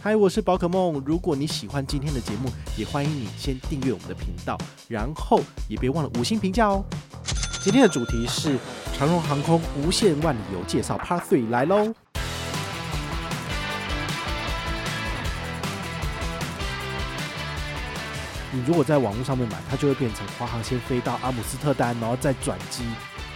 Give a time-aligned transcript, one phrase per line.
[0.00, 1.02] 嗨，我是宝可梦。
[1.04, 6.84] 如果你喜欢今天的节目，也欢迎你先订阅我们的频道，然后也别忘了五星评价哦。
[7.60, 8.56] 今天的主题是
[8.96, 11.92] 长荣航空无限万里游介绍 Part Three 来喽。
[18.52, 22.84] 你如果在网络上面买，它就会变成华航先飞到阿姆斯特丹，然后再转机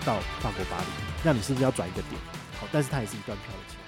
[0.06, 0.86] 到法国巴黎。
[1.24, 2.14] 那你是不是要转一个点？
[2.60, 3.81] 好，但是它也是一段票的钱。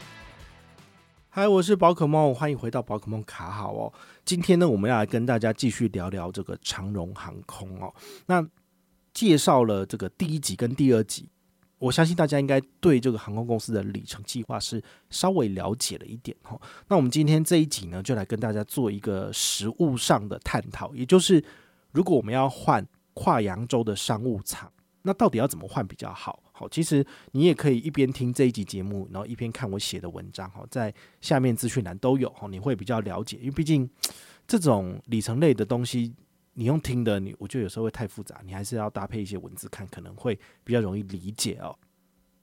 [1.36, 3.92] 嗨，我是宝可梦，欢迎回到宝可梦卡好哦。
[4.24, 7.92] 今天呢，我们要来跟大家继续聊聊这个长荣航空哦。
[8.26, 8.46] 那
[9.12, 11.28] 介绍了这个第一集跟第二集，
[11.80, 16.56] 我相信大家应该对这个航空公司的里程计划是稍微了解了一点哈。
[16.86, 21.44] 那我们今天这一集呢，就来跟大家做一个实物上的探讨，也就是
[21.90, 24.70] 如果我们要换跨扬州的商务舱，
[25.06, 26.42] 那到底要怎么换比较好？
[26.50, 30.50] 好，其实你也可以一边听这一集节目，然后一边看我写的文章。
[30.50, 32.30] 哈，在下面资讯栏都有。
[32.30, 33.88] 哈，你会比较了解，因为毕竟
[34.46, 36.14] 这种里程类的东西，
[36.54, 41.76] 你用听的，你我觉得有时候会太复杂，你还是要搭配一些文字看，可能会比较容易理解哦。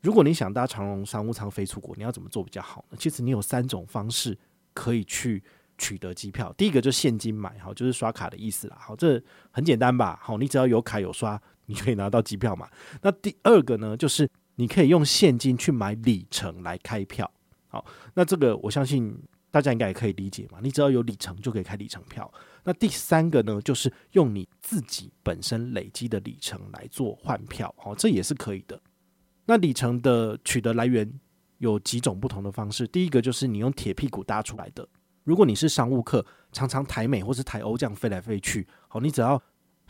[0.02, 2.98] 如果你想搭长荣商务舱飞出国，你要怎么做比较好呢？
[3.00, 4.38] 其实你有三种方式
[4.76, 5.42] 可以去
[5.80, 6.54] 取得机票。
[6.54, 8.78] 第一个就是现金买，好，就是刷卡的意思啦。
[8.80, 10.20] 好，这很简单吧？
[10.22, 11.42] 好，你只要有卡有刷。
[11.72, 12.68] 你可以拿到机票嘛？
[13.02, 17.32] 那第二个呢，就是你可以用现金去买里程来开票。
[17.70, 19.18] 好，那这个我相信
[19.50, 20.60] 大家应该也可以理解嘛。
[20.62, 22.30] 你只要有里程就可以开里程票。
[22.66, 27.74] 那第三个呢，就是用你自己本身累积的里程来做换票。
[27.78, 28.78] 好，这也是可以的。
[29.46, 31.10] 那里程的取得来源
[31.60, 32.86] 有几种不同的方式。
[32.86, 34.86] 第一个就是你用铁屁股搭出来的。
[35.24, 39.42] 如果你是商务客，常常台美或是台欧这样飞来飞去，好，你只要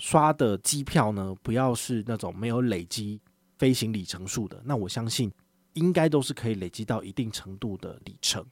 [0.02, 3.22] 刷的机票呢，不要是那种没有累积
[3.60, 5.32] 飞行里程数的，那我相信
[5.74, 8.44] 应该都是可以累积到一定程度的里程。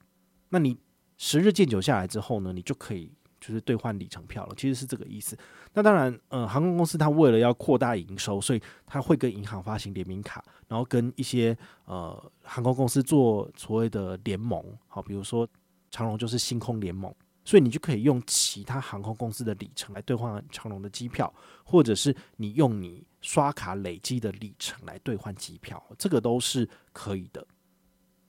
[0.50, 0.78] 那你
[1.18, 4.54] 十日见久下来之后呢，你就可以就是兑换里程票了。
[4.56, 5.36] 其实是这个意思。
[5.74, 14.64] 那当然，呃，航空公司它为了要扩大营收，所以它会跟银行发行联名卡，然后跟一些呃航空公司做所谓的联盟。
[14.88, 15.50] 好，比如说
[15.90, 17.12] 长荣就是星空联盟。
[17.50, 21.34] 所以你就可以用其他航空公司的里程来兑换长荣的机票，
[21.64, 27.44] 或者是你用你刷卡累积的里程来兑换机票，这个都是可以的。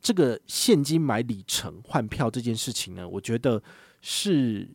[0.01, 3.63] 这个现金买里程换票这件事情呢，我觉得
[4.01, 4.67] 是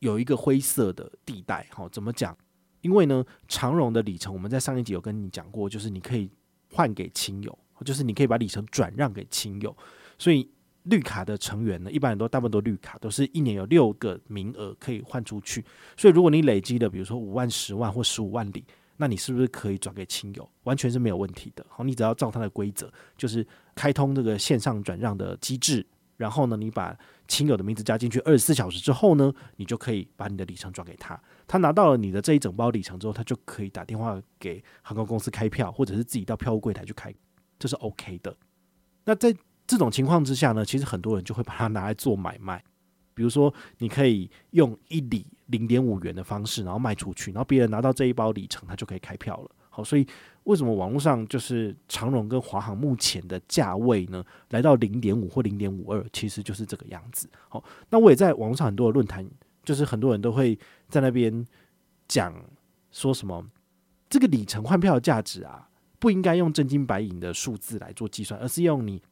[0.00, 1.66] 有一个灰色的地带。
[1.70, 2.36] 哈，怎么讲？
[2.82, 6.30] 因为呢，长荣的里程我们在上一集有跟你讲过，就是你可以
[6.70, 9.74] 换给亲友，就是你可以把里程转让给亲友，
[10.18, 10.50] 所以。
[10.84, 15.64] 绿卡的成员呢，一般很多大部分都绿卡，都是一年有六个名额可以换出去。
[15.96, 18.64] 所以如果你累积的，比如说五万、十万或十五万里，
[18.96, 20.48] 那你是不是可以转给亲友？
[20.62, 21.66] 完全是没有问题的。
[21.68, 25.84] 好，你只要照他的规则，就是开通这个线上转让的机制，
[26.16, 26.96] 然后呢，你把
[27.26, 31.20] 亲友的名字加进去，二十四小时之后呢，你就可以把你的里程转给他。
[31.46, 37.12] 他拿到了你的这一整包里程之后，他就可以打电话给航空公司开票，或者是自己到票务柜台去开，
[37.58, 38.36] 这是 OK 的。
[39.04, 39.34] 那在
[39.66, 42.62] 这种情况之下呢，其实很多人就会把它拿来做买卖，
[43.14, 49.50] 比如说你可以用一里零点五元的方式，然后卖出去，然后别人拿到这一包里程，他就可以开票了。
[49.70, 50.06] 好，所以
[50.44, 57.28] 为什么网络上就是长荣跟华航目前的价位呢，来到零点五或零点五二，其实就是这个样子。
[57.48, 59.26] 好，那我也在网络上很多的论坛，
[59.64, 60.56] 就是很多人都会
[60.88, 61.44] 在那边
[62.06, 62.34] 讲
[62.92, 63.44] 说什么
[64.08, 69.02] 这个里程换票的价值啊，不应该用真金白银的数字来做计算，而是用你。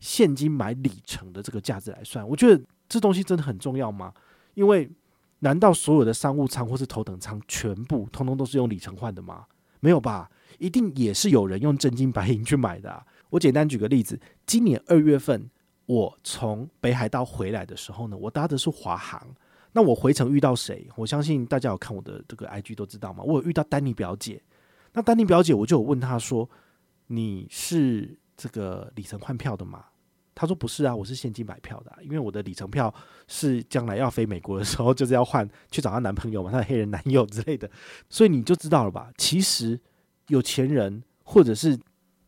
[0.00, 4.12] 现金买里程的这个价值来算，我觉得这东西真的很重要吗？
[4.54, 4.90] 因为
[5.40, 9.46] 难道所有的商务舱或是头等舱全部通通都是用里程换的吗？
[9.80, 13.06] 没有吧，一定也是有人用真金白银去买的。
[13.30, 15.48] 我简单举个例子，今年二月份
[15.86, 19.26] 我从北海道回来的时候呢，我搭的是华航。
[19.72, 20.88] 那我回程遇到谁？
[20.96, 23.22] 我相信大家有看我的这个 IG 都知道嘛。
[23.22, 24.42] 我有遇到丹尼表姐，
[24.92, 26.50] 那丹尼表姐我就有问她说
[27.06, 29.84] ：“你是这个里程换票的吗？”
[30.34, 32.92] 他说不是啊，我是现金买票的，因为我的里程票
[33.28, 37.70] 是将来要飞美国的时候，就是要换去找她男朋友嘛，她的黑人男友之类的，
[38.08, 39.10] 所以你就知道了吧？
[39.18, 39.78] 其实
[40.28, 41.78] 有钱人或者是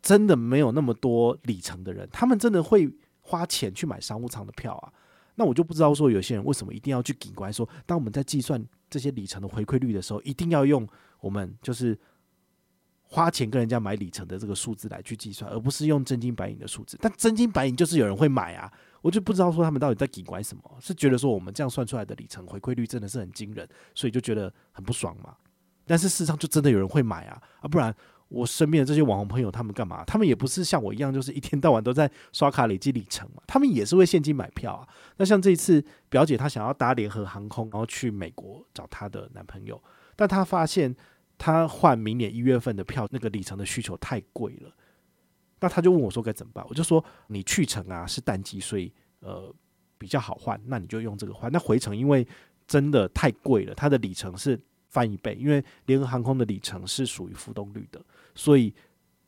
[0.03, 2.91] 真的没有那么多里程的人，他们真的会
[3.21, 4.93] 花钱去买商务舱的票啊。
[5.37, 10.87] 那我就不知道说有些人为什么一定要去警官说，当我们在计算这些里程的回馈率的时候，一定要用
[11.21, 11.99] 我们就是。
[13.12, 16.97] 花钱跟人家买里程的这个数字来去计算，而不是用真金白银的数字。
[16.99, 18.73] 但真金白银就是有人会买啊，
[19.03, 25.35] 我就不知道说他们到底在给拐什么，是觉得说我们这样算出来的里程回馈率真的是很惊人，所以就觉得很不爽嘛。
[25.85, 27.94] 但是事实上就真的有人会买啊，啊，不然
[28.29, 30.03] 我身边的这些网红朋友，他们干嘛？
[30.06, 33.43] 他们也不是像我一样，就是一天到晚都在刷卡累积里程嘛。
[33.47, 34.88] 他们也是会现金买票啊。
[35.19, 39.79] 那像这一次表姐她想要搭联合航空，然后去美国找她的男朋友，
[40.17, 40.97] 但她发现
[41.44, 44.73] 他换明年一月份的票，那个里程的需求太贵了。
[45.59, 46.65] 那他就问我说该怎么办？
[46.69, 49.53] 我就说你去程啊是淡季，所以呃
[49.99, 51.50] 比较好换，那你就用这个换。
[51.50, 52.25] 那回程因为
[52.69, 54.56] 真的太贵了，它的里程是
[54.89, 58.00] 翻一倍，因为联合航空的里程是属于浮动率的。
[58.37, 58.73] 所以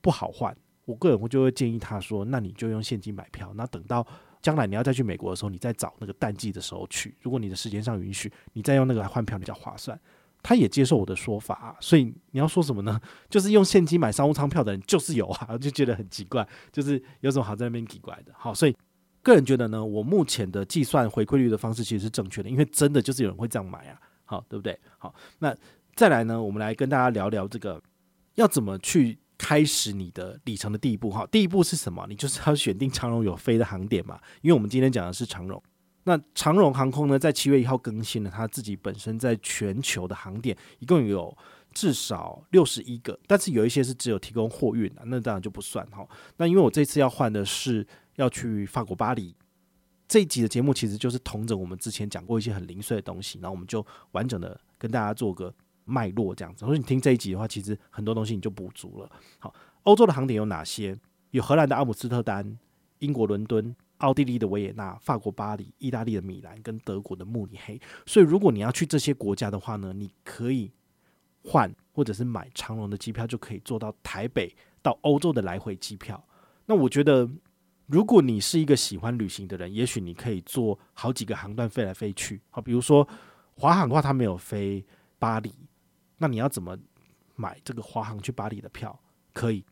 [0.00, 4.06] 不好换，我个人我就会建议他说：“那你就用现金买票，那等到
[4.40, 7.16] 将来你要再去美国的时候，你再找那个淡季的时候去。
[7.20, 9.98] 如果你的时间上允许，你再用那个来换票比较划算。”
[10.44, 13.00] 他也接受我的说法啊，所以你要说什么呢？
[13.28, 18.32] 就是用现金买商务舱票的人就是有啊， 就觉得很奇怪，就是有什么好在那边奇怪的。
[18.36, 18.76] 好，所以
[19.22, 24.78] 个人觉得呢，我目前的计算回馈率的方式其实是正确的，因为真的就是有人会这样买啊，好，对不对？
[24.98, 25.56] 好，那
[25.94, 27.82] 再来呢，我们来跟大家聊聊这个。
[28.36, 31.08] 要怎么去开始你的里程的第一步？
[31.08, 32.04] 哈，第一步是什么？
[32.08, 34.20] 你就是要选定长荣有飞的航点嘛。
[34.42, 35.62] 因为我们今天讲的是长荣，
[36.04, 41.36] 那长荣航空呢，在七月一号更新了它自己本身在全球的航点，一共有
[41.72, 46.06] 至少六十一个，但是有一些是只有提供货运的，那当然就不算哈。
[46.36, 47.86] 那因为我这次要换的是
[48.16, 49.34] 要去法国巴黎，
[50.06, 55.54] 这一集的节目其实就是同整我们之前讲过一些很零碎的东西，然后我们就完整的跟大家做个。
[55.86, 59.10] 脉络这样子，所以你听这一集的话，其实很多东西你就补足了。
[59.38, 59.52] 好，
[59.82, 60.98] 欧洲的航点有哪些？
[61.32, 62.58] 有荷兰的阿姆斯特丹、
[63.00, 67.80] 英国伦敦、奥地利的维也纳、法国巴黎、意大利的米兰跟德国的慕尼黑。
[68.06, 70.70] 所以，如果你要去这些国家的话呢，你可以
[71.42, 76.22] 换或者是买长龙的机票，就可以坐到台北到欧洲的来回机票。
[76.66, 77.28] 那我觉得，
[77.86, 82.40] 如果你是一个喜欢旅行的人，也许你可以坐好几个航段飞来飞去。
[82.50, 83.06] 好，比如说
[83.54, 84.84] 华航的话，它没有飞
[85.18, 85.54] 巴黎。
[86.16, 86.76] 那你要怎么
[87.36, 88.98] 买这个华航去巴黎的票？
[89.32, 89.64] 可以，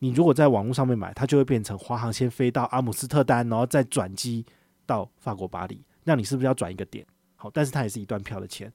[0.00, 4.44] 你如果在网络上面买，它就会变成华航先飞到阿姆斯特丹，然后再转机
[4.86, 5.84] 到法国巴黎。
[6.04, 7.06] 那你是不是要转一个点？
[7.36, 8.72] 好，但是它也是一段票的钱。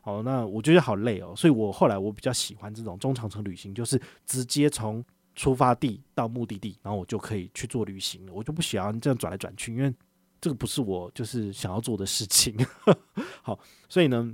[0.00, 5.04] 好，那我觉得好累哦，所以我后来我比较喜欢这种中长程旅行，就是直接从
[5.34, 8.32] 出发地到目的地，然后我就可以去做旅行了。
[8.32, 9.92] 我就不喜欢这样转来转去，因为
[10.40, 12.56] 这个不是我就是想要做的事情。
[13.42, 13.58] 好，
[13.88, 14.32] 所以呢。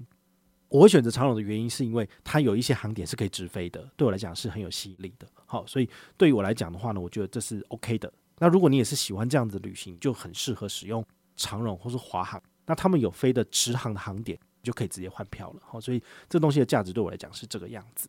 [0.74, 5.28] 我会选择长荣的原因，是因为它有一些航点是可以直飞的，对我来讲是很有吸引力的。
[5.46, 8.12] 好，所以对于我来讲的话呢，我觉得这是 OK 的。
[8.40, 11.06] 那如果你也是喜欢这样子旅行，就很适合使用
[11.36, 12.42] 长荣或是华航。
[12.66, 15.62] 那他们有飞的直航的航点，你就可以直接换票了。
[15.64, 18.08] 好，所以这东西的价值对我来讲是这个样子。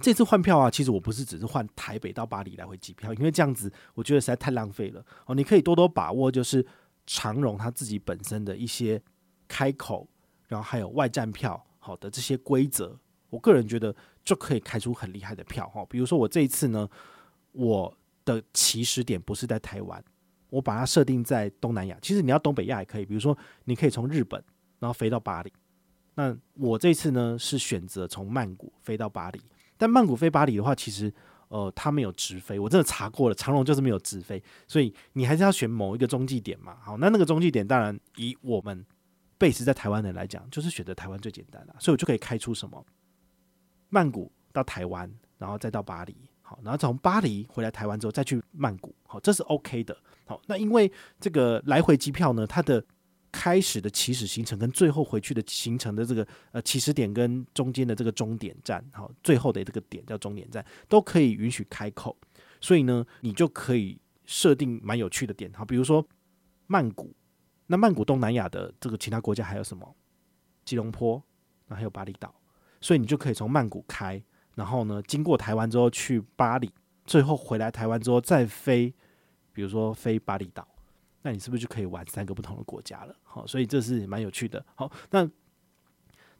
[0.00, 5.06] 这次换票啊，其实我不是只是换台北到巴黎来回机票，因为这样子我觉得实在太浪费了。
[5.26, 6.66] 哦，你可以多多把握，就是
[7.06, 9.00] 长荣它自己本身的一些
[9.46, 10.08] 开口。
[10.50, 12.98] 然后还有外站票，好的这些规则，
[13.28, 13.94] 我个人觉得
[14.24, 15.86] 就可以开出很厉害的票哈。
[15.88, 16.88] 比如说我这一次呢，
[17.52, 20.04] 我的起始点不是在台湾，
[20.48, 21.96] 我把它设定在东南亚。
[22.02, 24.42] 其实你要东北亚也可以，比如说你可以从日本
[24.80, 25.52] 然后飞到巴黎。
[26.16, 29.40] 那我这次呢是选择从曼谷飞到巴黎，
[29.78, 31.14] 但曼谷飞巴黎的话，其实
[31.46, 36.76] 呃它没有直飞，我真的查过了，长荣就是没有直飞，所以你还是要选某一个中继点嘛。
[36.82, 38.84] 好，那那个中继点当然以我们。
[39.40, 42.84] 贝斯在台湾的人来讲，就是选择台湾最简单的，所以我就可以开出什么
[43.88, 49.96] 曼谷到台湾，然后再到巴黎，好，然后从巴黎回来台湾之后再去曼谷，好，这是 OK 的，
[50.26, 52.84] 好，那因为这个来回机票呢，它的
[53.32, 62.14] 开始的起始行程跟最后回去的行程的这个呃起始点跟中间的这个终点站，好，最后的这个点叫终点站，都可以允许开口，
[62.60, 66.06] 所以呢，你就可以设定蛮有趣的点，好，比如说
[66.66, 67.10] 曼谷。
[67.70, 69.94] 那曼谷东南亚的这个其他国家还有什么？
[70.64, 71.22] 吉隆坡，
[71.68, 72.34] 那还有巴厘岛，
[72.80, 74.20] 所以你就可以从曼谷开，
[74.56, 76.68] 然后呢，经过台湾之后去巴黎，
[77.04, 78.92] 最后回来台湾之后再飞，
[79.52, 80.66] 比如说飞巴厘岛，
[81.22, 83.14] 那你是不是就可以玩三个不同的国家了？
[83.22, 84.66] 好，所以这是蛮有趣的。
[84.74, 85.30] 好，那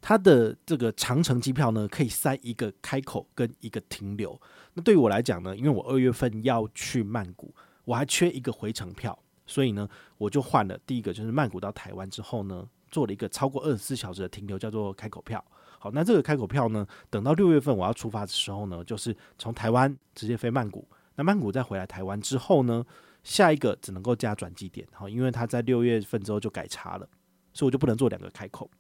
[0.01, 4.41] 它的这个长程机票呢，可以塞一个开口跟一个停留。
[4.75, 9.17] 那对于我来讲呢，因为我二月份要去曼谷，我还缺一个回程票。
[9.51, 15.45] 所以呢，我就换了第一个，就是曼谷到台湾之后呢，做了一个超过二十四小时的停留，叫做开口票。
[15.81, 20.89] 好，那这个开口票呢，等到六月份我要出发的时候呢，就是从台湾直接飞曼谷。
[21.17, 22.87] 那曼谷再回来台湾之后呢，
[23.25, 24.87] 下一个只能够加转机点。
[24.93, 27.09] 好，因为他在六月份之后就改差了，
[27.53, 28.71] 所以我就不能做两个开口。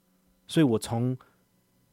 [0.46, 1.16] 所以我从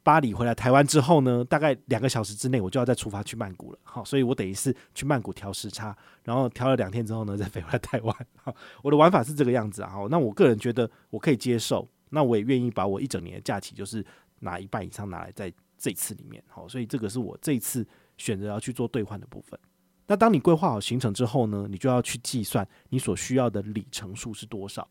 [0.08, 3.80] 巴黎回来台湾之后呢，大概两个小时之内我就要再出发去曼谷了。
[3.84, 8.16] 好，所以我等于是去曼谷调时差，然后调了两天之后呢， 再飞回来台湾。
[8.38, 9.90] 好，我的玩法是这个样子啊。
[9.90, 14.02] 好，那我个人觉得我可以接受，那我也愿意把我一整年的假期就是
[14.40, 16.42] 拿一半以上拿来在这次里面。
[16.48, 17.86] 好，所以这个是我这一次
[18.16, 19.60] 选择要去做兑换的部分。
[20.08, 24.88] 那当你规划好行程之后呢，你就要去计算你所需要的里程数是多少。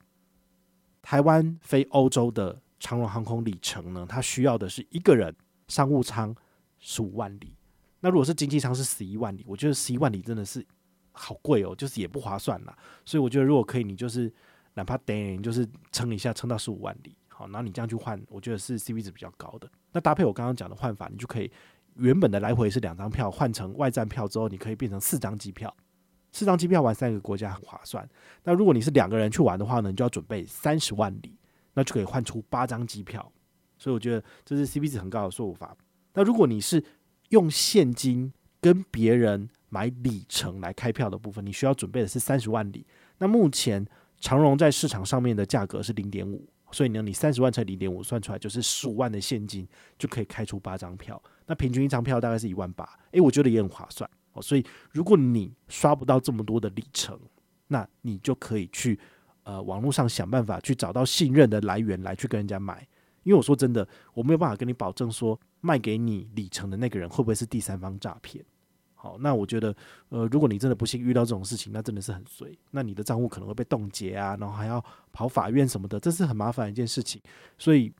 [1.00, 5.34] 台湾飞欧洲的长荣航空里程呢，它需要的是一个人
[5.68, 6.34] 商务舱
[6.78, 7.54] 十五万里。
[8.00, 10.64] 那如果是经济舱是十一万里，我觉得十一万里真的是
[11.12, 12.76] 好贵哦，就是也不划算啦。
[13.04, 14.32] 所以我觉得如果可以，你就是
[14.74, 19.68] 哪怕等你就是撑一下，撑到十五万里，好，然后你这样去换，我觉得是 CP 值比较高的。
[19.92, 21.50] 那搭配我刚刚讲的换法，你就可以。
[21.98, 25.74] 原本的来回是两张票，换成外站票之后，你可以变成四张机票。
[26.30, 28.06] 四张机票玩三个国家很划算。
[28.44, 31.34] 那如果你是两个人去玩的话呢，你就要准备三十万里，
[31.76, 33.32] 那就可以换出八张机票。
[33.78, 35.76] 所以我觉得这是 CP 值很高的说法。
[36.14, 36.82] 那如果你是
[37.28, 42.84] 用现金跟别人买里程来开票的部分，你需要准备的是三十万里。
[43.18, 43.86] 那目前
[44.18, 46.48] 长荣在市场上面的价格是零点五。
[46.72, 49.66] 所以呢，你三十万乘零点五算出来就是十五万的现金
[49.96, 54.42] 就可以开出八张票，那平均一张票大概是一万八，诶，我觉得也很划算哦。
[54.42, 57.18] 所以如果你刷不到这么多的里程，
[57.68, 58.98] 那你就可以去
[59.46, 62.84] 呃网络上想办法去找到信任的来源来去跟人家买，
[63.22, 68.44] 因为我说真的，我没有办法跟你保证说卖给你里程的那个人会不会是第三方诈骗。
[68.98, 69.76] 好，那我觉得，
[70.08, 72.50] 呃，如果你真的不幸遇到这种事情，那真的是很衰。
[72.72, 77.22] 那你的账户可能会被冻结啊，然后还要跑法院什么的，这是很麻烦的一件事情。
[77.56, 77.92] 所以，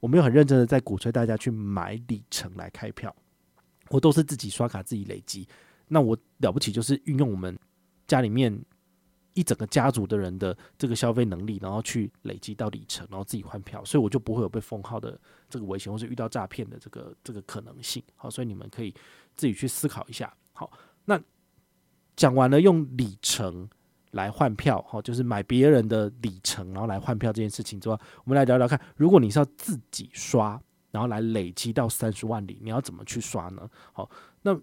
[0.00, 3.14] 我没有很认真的在鼓吹大家去买里程来开票，
[3.88, 5.48] 我都是自己刷卡自己累积。
[5.88, 7.56] 那我了不起就是运用我们
[8.06, 8.52] 家里面
[9.34, 15.18] 一整个家族的人的这个消费能力，然后去累积到里程，然后自己换票，所以我就不会有被封号的
[15.48, 18.02] 这个危险，或是遇到诈骗的这个这个可能性。
[18.16, 18.94] 好，所以你们可以
[19.36, 20.32] 自己去思考一下。
[20.52, 20.70] 好，
[21.04, 21.20] 那
[22.16, 23.68] 讲完了用里程
[24.10, 30.60] 来换票，哈，就是买别人的里程，然后来换票这件事情之外，我们来聊聊看，如果你是要自己刷，
[30.90, 33.70] 然后来累积到三十万里，你要怎么去刷呢？
[33.92, 34.10] 好，
[34.42, 34.58] 那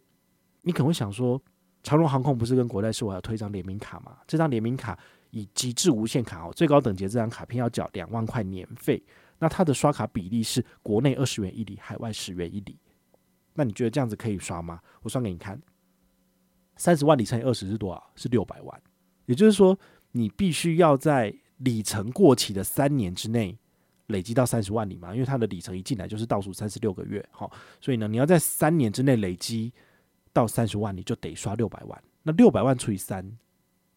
[0.64, 1.42] 你可能会想说，
[1.88, 4.18] 长荣航空不是跟国泰说我要推一张联名卡吗？
[4.28, 9.02] 这张联名卡以极致无限卡哦，最高等级这张卡片要缴两万块年费，
[9.40, 12.78] 那它的刷卡比例是国内二十元一里，海外十元一里。
[13.54, 14.82] 那你觉得这样子可以刷吗？
[15.02, 15.58] 我算给你看。
[16.76, 18.12] 三十万里乘以二十是多少？
[18.18, 18.82] 是六百万。
[19.26, 19.80] 也就是说，
[20.12, 23.58] 你必须要在里程过期的三年之内
[24.08, 25.14] 累积到三十万里嘛？
[25.14, 29.72] 因为它的里程一进来就是倒数三十六个月，好，所以呢，你要在三年之内累积
[30.38, 32.04] 到三十万，你就得刷六百万。
[32.22, 33.28] 那六百万除以三，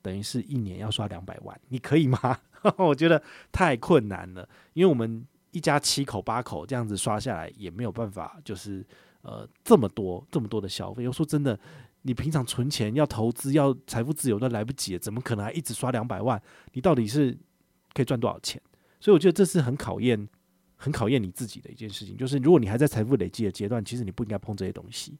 [0.00, 2.40] 等于是一年要刷两百万，你可以吗？
[2.78, 8.86] 我觉得太困难了，因为我们一家七口八口这样子刷下来也没有办法，就是
[9.20, 11.06] 呃这么多这么多的消费。
[11.06, 11.58] 我说真的。
[12.02, 16.42] 你平常存钱要投资要财富自由都来不及，怎么可能还一直刷两百万？
[16.72, 17.38] 你到底是
[17.92, 18.58] 可以赚多少钱？
[18.98, 20.26] 所以我觉得这是很考验、
[20.76, 22.16] 很考验你自己的一件事情。
[22.16, 25.18] 就是如果你还在财富累积的阶段，其实你不应该碰这些东西。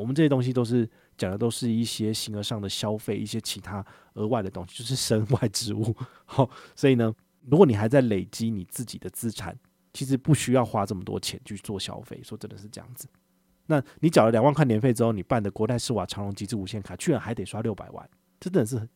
[0.00, 3.84] 我们这些东西都是讲的都是一些形而上的消费，一些其他
[4.14, 5.94] 额外的东西，就是身外之物。
[6.24, 7.14] 好，所以呢，
[7.48, 9.56] 如果你还在累积你自己的资产，
[9.92, 12.20] 其实不需要花这么多钱去做消费。
[12.22, 13.06] 说真的是这样子。
[13.66, 18.08] 那你缴了两万块年费之后，你办的国泰世华长荣极致无限卡，居然还得刷六百万，
[18.40, 18.88] 真的是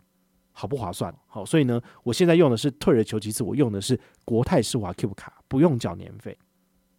[0.52, 1.14] 好不划算。
[1.26, 6.36] 好，所以呢，我现在用的是退而求其次，我用的是国泰世华 Cube 卡，不用缴年费。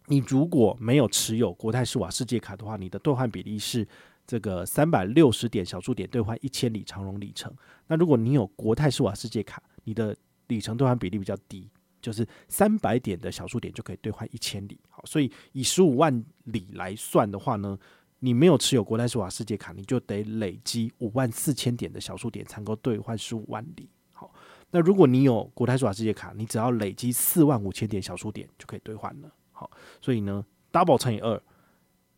[0.08, 3.86] 你如果没有持有国泰世华世界卡的话，你的兑换比例是
[4.26, 7.52] 这个三百六十点小数点兑换一千里长荣里程。
[7.86, 10.16] 那如果你有国泰世华世界卡，你的
[10.48, 11.68] 里程兑换比例比较低。
[12.00, 17.76] 就是三百点的小数点就可以兑换一千里，好，所以以十五万里来算的话呢，
[18.20, 23.90] 你没有持有国泰世华世界卡，你就得累积五万四千点的小数点才能够兑换十五万里。
[24.12, 24.32] 好，
[24.70, 29.28] 那如果你有国泰世华世界卡，你只要累积四万五千点小数点就可以兑换了。
[29.58, 31.42] 好，所以呢，double 乘以二，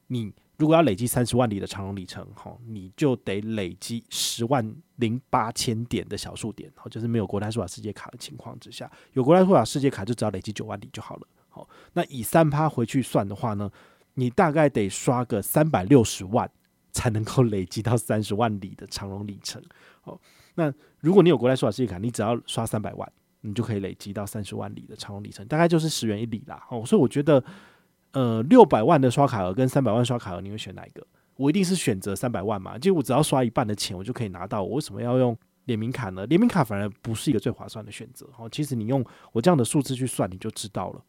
[0.08, 0.32] 你。
[0.60, 13.70] 如果要累积三十万里的长荣里程，哈，你就得累积十万零八千点的小数点，好，就是没有国泰世华世界卡的情况之下，有国泰世华世界卡就只要累积九万里就好了，好，那以三趴回去算的话呢，
[14.12, 16.50] 你大概得刷个三百六十万
[16.92, 19.62] 才能够累积到三十万里的长荣里程，
[20.02, 20.20] 好，
[20.56, 27.42] 那如果你有国泰世华世界卡，你只要刷三百万，你就可以累积到三十万里的长荣里程，大概就是十元一里啦，哦，所以我觉得。
[28.12, 31.06] 呃，六百万的刷卡额跟三百万刷卡额，你会选哪一个？
[31.36, 34.64] 我一定是选择三百万嘛，就我只要刷一半的钱，我就可以拿到。
[34.64, 36.26] 我为什么要用联名卡呢？
[36.26, 38.28] 联名卡反而不是一个最划算的选择。
[38.36, 41.00] 哦，其实你用我这样的数字去算，你就知道了。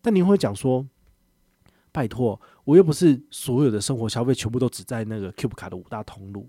[0.00, 0.88] 但你会讲说，
[1.92, 6.48] 拜托，我又不是所有的生活消费全部都只在那个 Cube 卡的五大通路。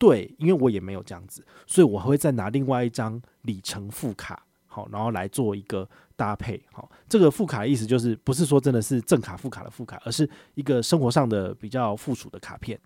[0.00, 4.46] 对，因为我也没有这样子，所以我会再拿另外一张里程副卡。
[4.72, 6.58] 好，然后来做一个搭配。
[6.72, 12.80] 好，这个副卡的意思就是不是说真的是正卡副卡的副卡，而是一个生活上的比较附属的卡片。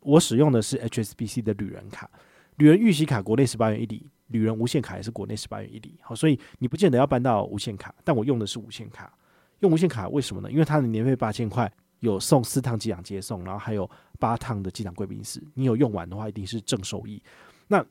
[0.00, 2.10] 我使用的是 HSBC 的旅人卡，
[2.56, 5.98] 旅人预习卡国内十八元一里，旅人无限卡也是国内十八元一里。
[6.02, 9.16] 好，所以你不见得要办到无限卡，但我用的是无限卡。
[9.60, 10.50] 用无限卡为什么呢？
[10.50, 13.88] 因为它的年费八千块，有送四趟机场接送，然后还有
[14.18, 15.42] 八趟的机场贵宾室。
[15.54, 17.22] 你有用完的话，一定是正收益。
[17.68, 17.84] 那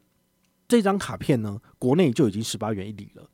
[0.68, 3.28] 这张卡片呢，国内就已经十八元一里了。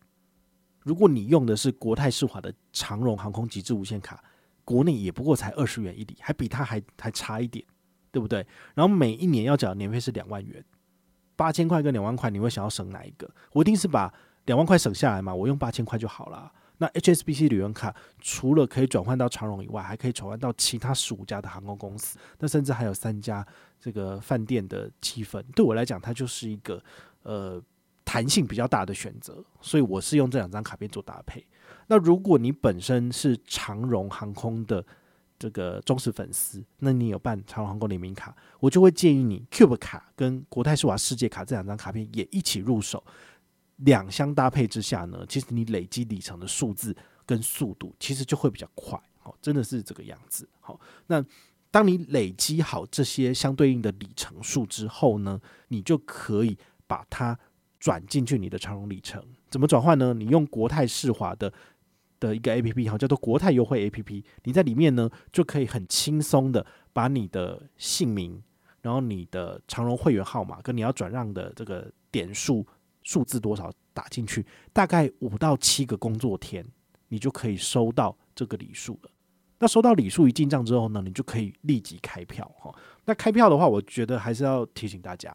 [0.84, 4.24] 如果你用的是国泰世华的长荣航空极致无限卡，
[4.63, 7.65] 国内也不过才二十元一里，还比它还还差一点，
[8.12, 8.46] 对不对？
[8.74, 10.63] 然后每一年要缴年费是两万元，
[11.36, 13.29] 八千块跟两万块，你会想要省哪一个？
[13.51, 14.13] 我一定是把
[14.46, 16.51] 两万块省下来嘛，我用八千块就好了。
[16.77, 23.46] 那 HSBC 旅人卡除了可以转换到长荣以外，还可以转换到其他十五家的航空公司，那甚至还有三家
[23.79, 25.44] 这个饭店的积分。
[25.55, 26.84] 对我来讲，它就是一个
[27.24, 27.62] 呃
[28.03, 31.46] 弹性比较大的选择，所以我是用这两张卡片做搭配。
[31.88, 34.84] 那如果你本身是长荣航空的
[35.38, 43.03] 这个忠实粉丝，那你有办长荣航空联名卡，我就会建议你 Cube 卡跟国泰世华世界卡这两张卡片也一起入手。
[43.77, 50.48] 两相搭配之下呢，其实你累积里程的数字跟速度其实就会比较快，好，真的是这个样子。
[50.62, 51.24] 好，那
[51.70, 57.38] 当你累积好这些相对应的里程数之后呢，你就可以把它
[57.77, 59.22] 转进去你的长荣里程。
[59.50, 60.13] 怎么转换呢？
[60.13, 61.51] 你用国泰世华的
[62.17, 68.41] 的一个 A P P，好，叫做国泰优惠 A P P，你在里面呢就可以很轻松的把你的姓名，
[68.82, 72.65] 然后你的长荣会员号码跟你要转让的这个点数。
[73.05, 76.65] 数字多少打进去，大概五到七个工作天，
[77.07, 79.09] 你就可以收到这个礼数了。
[79.59, 82.75] 那收到礼数一进账之后呢，你就可以立即开票哈。
[83.05, 85.33] 那开票的话，我觉得还是要提醒大家，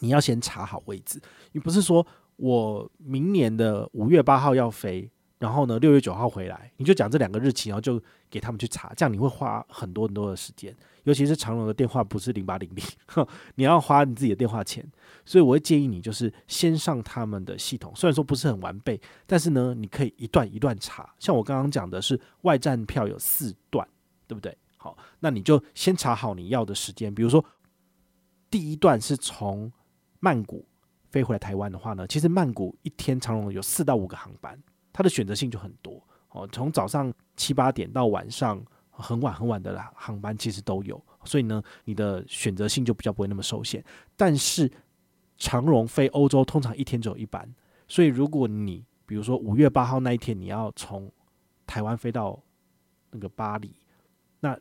[0.00, 1.18] 你要先查好位置，
[1.52, 5.10] 你不是说我明年的五月八号要飞。
[5.38, 10.72] 然后呢，六月九号回来，你就讲这两个日期，然后就给他们去查，这样你会花很多很多的时间，
[11.04, 12.84] 尤其是长荣的电话不是零八零零，
[13.56, 14.84] 你要花你自己的电话钱，
[15.24, 23.86] 所以我会建议你就是先上他们的系统，虽然说不是很完备，但是呢，你可以一段一段查，像我刚刚讲的是外站票有四段，
[24.26, 24.56] 对不对？
[24.76, 27.44] 好，那你就先查好你要的时间，比如说
[28.50, 29.72] 第一段是从
[30.20, 30.66] 曼谷
[31.10, 34.58] 飞回来台湾的话呢，其实曼谷一天长荣有四到五个航班。
[34.94, 38.62] 它的选择性就很多哦，从早上七八点到晚上
[39.02, 43.84] 很晚很晚的啦航班其实都有，所以呢，你的选择性就比较不会那么受限。
[44.16, 44.70] 但是
[45.36, 47.52] 长荣飞欧洲通常一天只有一班，
[47.88, 51.10] 所以如果你比如说五月八号那一天你要从
[51.66, 52.40] 台湾飞到
[53.10, 53.74] 那个巴黎，
[54.40, 54.56] 那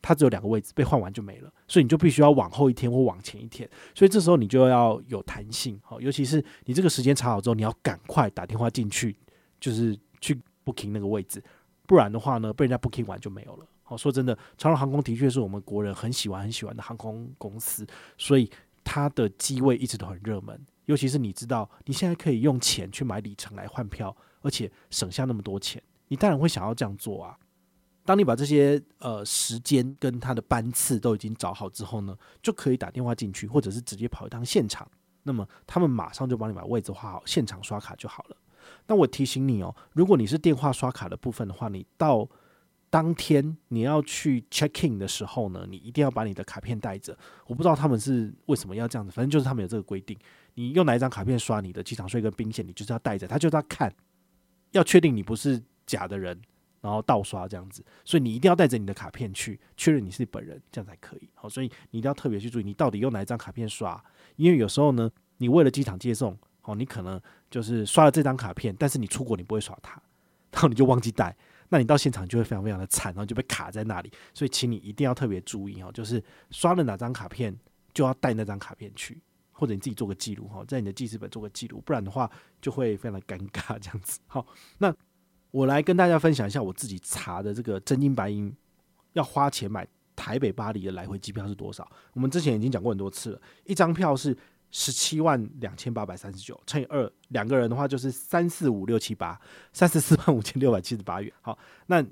[0.00, 9.16] 它只有两个位置，被换完就没了，所以你就必须要往后一天或往前一天，所以这时候你就要有弹性，好，尤其是你这个时间查好之后，你要赶快打电话进去。
[9.62, 11.40] 就是去 booking 那个位置，
[11.86, 13.66] 不然的话呢，被人家 booking 完就没有了。
[13.92, 18.50] 好，说真的，长荣航空的确是我们国人很喜欢很喜欢的航空公司，所以
[18.82, 20.58] 它的机位一直都很热门。
[20.86, 27.36] 尤其是你知道，你现在可以用钱去买里程来换票，而且省下那么多钱，你当然会想要这样做啊。
[28.04, 34.90] 当你把这些呃时间跟它的班次都已经找好之后呢，就可以打电话进去，或者是直接跑一趟现场，
[35.22, 38.36] 那么他们马上就帮你把位置画好，现场刷卡就好了。
[38.86, 42.26] 那我提醒你哦，如果你是电话刷卡的部分的话，你到
[42.92, 47.16] 当天你要去 check in 的时候呢，你一定要把你的卡片带着。
[47.46, 50.14] 我不知道他们是为什么要这样子，反正就是他们有这个规定。
[50.52, 53.90] 你用哪一张卡片刷你的机场税跟宾险，你就是要带着，他就是要看，
[54.72, 56.38] 要确定你不是假的人，
[56.82, 57.82] 然后盗刷这样子。
[58.04, 61.30] 所以你一定要带着你的卡片去确认你是本人，这样才可以。
[61.32, 63.98] 好，所以你一定要特别去注意，你到底用哪一张卡片刷，
[64.36, 66.38] 因为有时候呢，你为了机场接送。
[66.64, 70.00] 哦，你可能就是刷了这张卡片，但是你出国你不会刷它，
[70.52, 71.36] 然后你就忘记带，
[71.72, 74.12] 那你到现场就会非常非常的惨，然后就被卡在那里。
[74.34, 77.58] 所以，请你一定要特别注意哦，就是刷了哪张卡片
[77.94, 79.18] 就要带那张卡片去，
[79.52, 82.30] 或者你自己做个记录哈，在你的记事本做个记录，不然的话
[82.60, 84.20] 就会非常的尴尬这样子。
[84.26, 84.94] 好，那
[85.50, 88.54] 我来跟大家分享一下我自己查的这个真金白银
[89.14, 91.90] 要花钱买台北巴黎的来回机票是多少。
[92.12, 94.36] 我们之前已经讲过很多次了，一张票是。
[94.74, 99.38] 十七万两千八百三十九乘以二，两个人的话就是三四五六七八，
[99.70, 101.30] 三十四万五千六百七十八元。
[101.42, 101.56] 好，
[101.86, 102.02] 那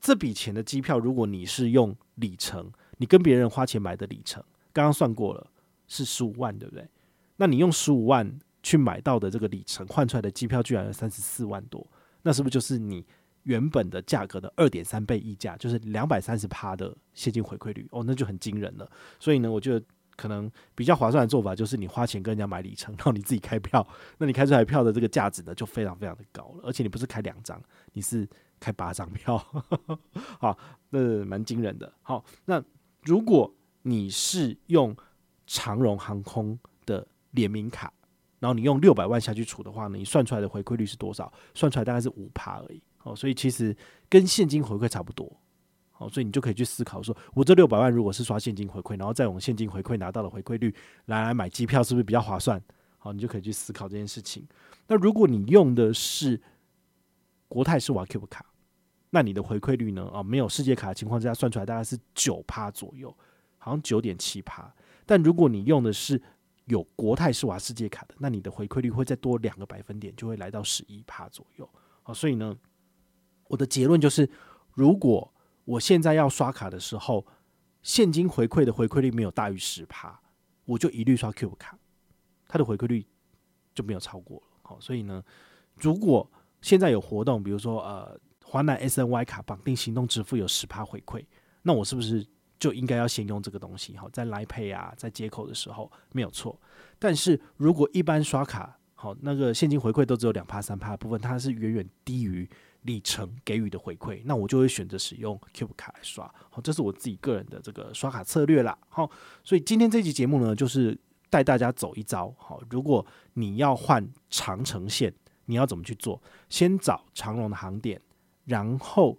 [0.00, 4.40] 这笔钱的机票，如果你是用里程，你跟别人花钱买的里程，
[4.72, 5.50] 刚刚算过了
[5.88, 6.88] 是十五万，对不对？
[7.38, 11.84] 那你用十五万去买到的这个里程换出来的机票，居然有三十四万多，
[12.22, 13.04] 那是不是就是你
[13.42, 17.88] 原本的价格的二点三倍溢价，就是两百三十趴的现金回馈率？
[17.90, 18.88] 哦，那就很惊人了。
[19.18, 19.84] 所以呢，我觉得。
[20.16, 23.86] 可能比较划算的做法就是你花钱跟人家买里程， 然后你自己开票，
[24.18, 29.36] 那你开出来票的这个价值呢就非常非常的高了，而且你不是开两张，你是开八张票，
[30.40, 30.58] 好，
[30.90, 31.92] 那蛮惊人的。
[32.02, 32.62] 好，那
[33.02, 34.96] 如果你是用
[35.46, 37.92] 长荣航空的联名卡，
[38.38, 41.32] 然后你用六百万下去储的话呢，你算出来的回馈率是多少？
[41.54, 42.82] 算出来大概是五趴而已。
[43.02, 43.76] 哦，所以其实
[44.08, 45.30] 跟现金回馈差不多。
[45.98, 50.74] 哦，所以你就可以去思考说，我这六百万如果是刷现金回馈，然后再用现金回馈拿到的回馈率
[51.06, 52.62] 来来买机票，是不是比较划算？
[52.98, 54.46] 好，你就可以去思考这件事情。
[54.88, 56.40] 那如果你用的是
[57.48, 58.44] 国泰世华 Cube 卡，
[59.10, 60.06] 那你的回馈率呢？
[60.12, 63.16] 啊，没有世界卡的情况之下，算出来大概是九趴左右，
[63.56, 64.70] 好像九点七趴。
[65.06, 66.20] 但如果你用的是
[66.66, 71.68] 有国泰世华世界卡的，那你的回馈率会再多两个百分点，就会来到十一趴左右。
[72.02, 72.54] 好，所以呢，
[73.46, 74.28] 我的结论就是，
[74.74, 75.32] 如果
[75.66, 77.26] 我现在要刷卡的时候，
[77.82, 80.18] 现金回馈的回馈率没有大于十趴，
[80.64, 81.76] 我就一律刷 Cube 卡，
[82.48, 83.04] 它的回馈率
[83.74, 84.42] 就没有超过了。
[84.62, 85.22] 好，所以呢，
[85.74, 86.28] 如果
[86.62, 91.24] 现在有活动，比如说呃，华南 SNY 卡绑定行动支付有十趴回馈，
[91.62, 92.24] 那我是不是
[92.58, 93.96] 就应该要先用这个东西？
[93.96, 96.58] 好，在 Line Pay 啊，在接口的时候没有错。
[96.98, 102.48] 但是如果一般刷卡，好，那个现金回馈都只有两趴三趴的部分，它是远远低于。
[102.86, 106.24] 里程给予的回馈，那我就会选择使用 Cube 卡来刷。
[106.48, 108.78] 好，这是我自己个人的这个刷卡策略啦。
[108.88, 109.10] 好，
[109.44, 110.96] 所以今天这期节目呢，就是
[111.28, 112.32] 带大家走一遭。
[112.38, 115.12] 好，如果你要换长城线，
[115.46, 116.22] 你要怎么去做？
[116.48, 118.00] 先找长龙的航点，
[118.44, 119.18] 然后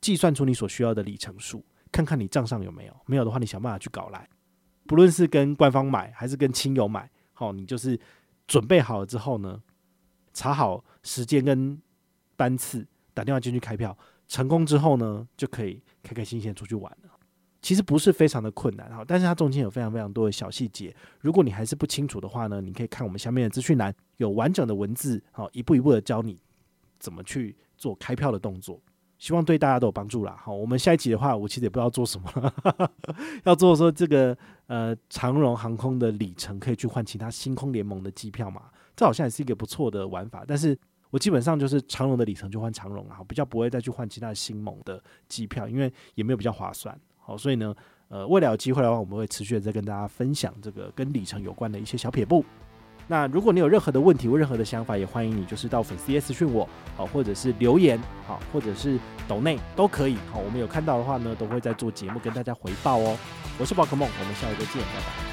[0.00, 2.96] 计算出你所需要的里程数，看看你账上有没有。
[3.06, 4.28] 没有的话，你想办法去搞来。
[4.86, 7.98] 不论是跟官方买还是跟亲友买，好，你就是
[8.46, 9.60] 准备好了之后呢，
[10.32, 11.80] 查好时间跟。
[12.40, 13.94] 班次打电话进去开票，
[14.26, 17.10] 成功之后呢，就可以开开心心出去玩了。
[17.60, 20.96] 其实不是非常的困难哈，但是它中间有非常非常多的小细节。
[21.20, 26.40] 如果你还是不清楚的话呢，你可以看我们下面的资讯栏，有完整的文字，好，一步一步的教你
[26.98, 28.80] 怎么去做开票的动作。
[29.18, 30.34] 希望对大家都有帮助啦。
[30.42, 32.52] 好，我们下一集的话，我其实也不知道做什么，
[33.44, 34.34] 要做说这个
[34.66, 38.70] 呃长荣航空的里程可以去换其他星空联盟的机票嘛？
[38.96, 40.78] 这好像也是一个不错的玩法，但是。
[41.10, 46.98] 我基本上就是长荣的里程就换长荣啊，比较不会再去换其他的星盟的机票，因为也没有比较划算。
[47.18, 47.74] 好，所以呢，
[48.08, 52.44] 呃，未来有机会的话，我们会持续的再跟大家分享这个跟里程有关的一些小撇步。
[53.08, 58.96] 那如果你有任何的问题或任何的想法，也欢迎你就是到粉丝页私讯我，好，或者是留言，好，或者是
[59.26, 60.14] 抖内都可以。
[60.32, 63.18] 好，我们有看到的话呢，都会在做节目跟大家回报哦。
[63.58, 65.29] 我是宝可梦，我们下一个见，拜拜。